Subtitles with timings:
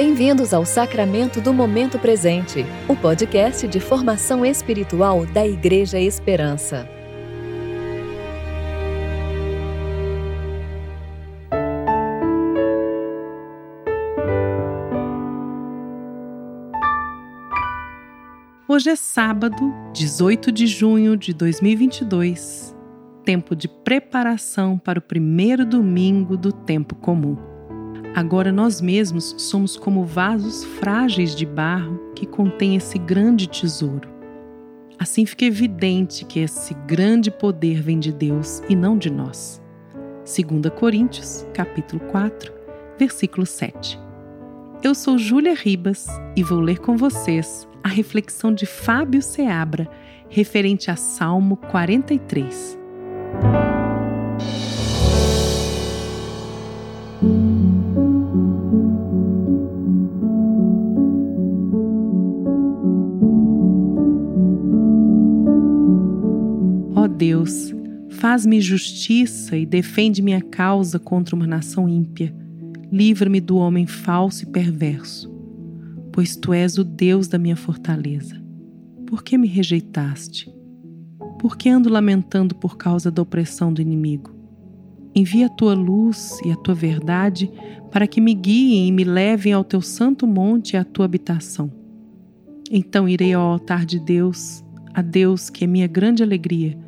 [0.00, 6.88] Bem-vindos ao Sacramento do Momento Presente, o podcast de formação espiritual da Igreja Esperança.
[18.68, 19.56] Hoje é sábado,
[19.92, 22.72] 18 de junho de 2022,
[23.24, 27.57] tempo de preparação para o primeiro domingo do tempo comum.
[28.14, 34.08] Agora nós mesmos somos como vasos frágeis de barro que contêm esse grande tesouro.
[34.98, 39.62] Assim fica evidente que esse grande poder vem de Deus e não de nós.
[40.24, 42.52] 2 Coríntios, capítulo 4,
[42.98, 43.98] versículo 7.
[44.82, 46.06] Eu sou Júlia Ribas
[46.36, 49.88] e vou ler com vocês a reflexão de Fábio Seabra
[50.28, 52.78] referente a Salmo 43.
[67.06, 67.72] Deus,
[68.08, 72.34] faz-me justiça e defende minha causa contra uma nação ímpia.
[72.90, 75.30] Livra-me do homem falso e perverso,
[76.10, 78.42] pois tu és o Deus da minha fortaleza.
[79.06, 80.52] Por que me rejeitaste?
[81.38, 84.34] Por que ando lamentando por causa da opressão do inimigo?
[85.14, 87.50] Envia a tua luz e a tua verdade
[87.92, 91.70] para que me guiem e me levem ao teu santo monte e à tua habitação.
[92.70, 96.87] Então irei ao altar de Deus, a Deus que é minha grande alegria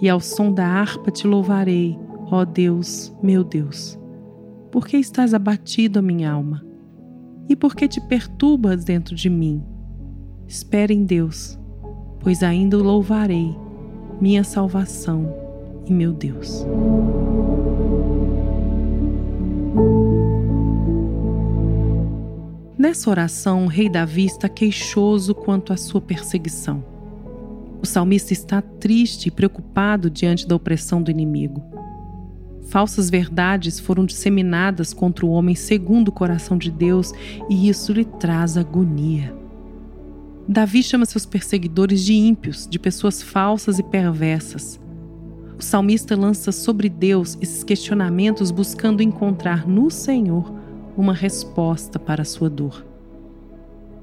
[0.00, 1.98] e ao som da harpa te louvarei,
[2.30, 3.98] ó Deus, meu Deus.
[4.70, 6.64] Por que estás abatido, a minha alma?
[7.48, 9.62] E por que te perturbas dentro de mim?
[10.46, 11.58] Espere em Deus,
[12.20, 13.54] pois ainda o louvarei,
[14.20, 15.34] minha salvação
[15.86, 16.64] e meu Deus.
[22.78, 26.89] Nessa oração, o rei Davi está queixoso quanto à sua perseguição.
[27.82, 31.62] O salmista está triste e preocupado diante da opressão do inimigo.
[32.68, 37.12] Falsas verdades foram disseminadas contra o homem segundo o coração de Deus
[37.48, 39.34] e isso lhe traz agonia.
[40.46, 44.78] Davi chama seus perseguidores de ímpios, de pessoas falsas e perversas.
[45.58, 50.52] O salmista lança sobre Deus esses questionamentos buscando encontrar no Senhor
[50.96, 52.89] uma resposta para a sua dor.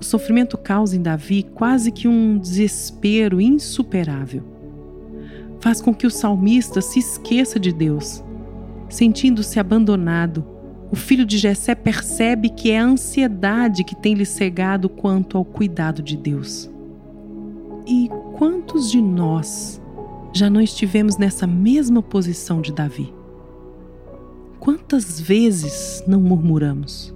[0.00, 4.42] O sofrimento causa em Davi quase que um desespero insuperável.
[5.60, 8.22] Faz com que o salmista se esqueça de Deus.
[8.88, 10.44] Sentindo-se abandonado,
[10.90, 15.44] o filho de Jessé percebe que é a ansiedade que tem lhe cegado quanto ao
[15.44, 16.70] cuidado de Deus.
[17.86, 19.82] E quantos de nós
[20.32, 23.12] já não estivemos nessa mesma posição de Davi?
[24.60, 27.14] Quantas vezes não murmuramos?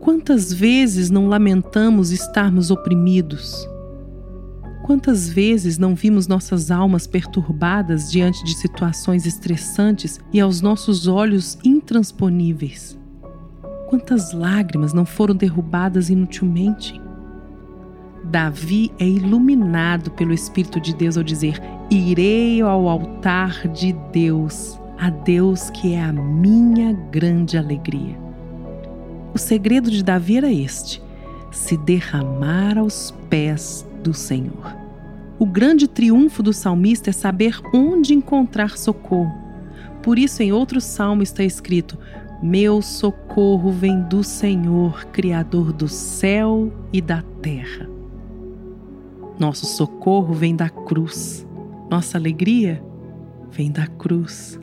[0.00, 3.68] Quantas vezes não lamentamos estarmos oprimidos?
[4.82, 11.58] Quantas vezes não vimos nossas almas perturbadas diante de situações estressantes e aos nossos olhos
[11.62, 12.98] intransponíveis?
[13.90, 16.98] Quantas lágrimas não foram derrubadas inutilmente?
[18.24, 25.10] Davi é iluminado pelo Espírito de Deus ao dizer: Irei ao altar de Deus, a
[25.10, 28.29] Deus que é a minha grande alegria.
[29.32, 31.00] O segredo de Davi era este:
[31.50, 34.76] se derramar aos pés do Senhor.
[35.38, 39.32] O grande triunfo do salmista é saber onde encontrar socorro.
[40.02, 41.96] Por isso, em outro salmo está escrito:
[42.42, 47.88] Meu socorro vem do Senhor, Criador do céu e da terra.
[49.38, 51.46] Nosso socorro vem da cruz.
[51.88, 52.82] Nossa alegria
[53.50, 54.58] vem da cruz.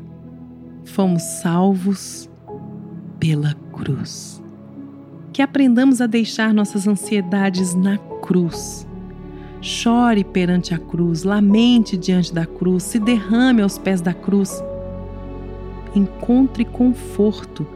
[0.86, 2.30] Fomos salvos
[3.20, 4.42] pela cruz
[5.38, 8.88] que aprendamos a deixar nossas ansiedades na cruz.
[9.62, 14.64] Chore perante a cruz, lamente diante da cruz, se derrame aos pés da cruz.
[15.94, 17.68] Encontre conforto,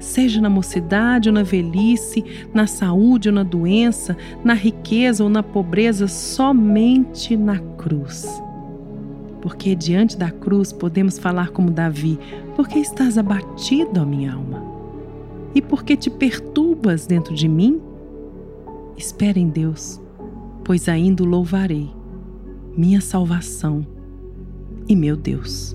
[0.00, 5.44] seja na mocidade ou na velhice, na saúde ou na doença, na riqueza ou na
[5.44, 8.26] pobreza, somente na cruz.
[9.40, 12.18] Porque diante da cruz podemos falar como Davi:
[12.56, 14.75] Porque estás abatido, ó minha alma?
[15.56, 17.80] E porque te perturbas dentro de mim?
[18.94, 19.98] Espera em Deus,
[20.62, 21.88] pois ainda o louvarei,
[22.76, 23.86] minha salvação
[24.86, 25.74] e meu Deus.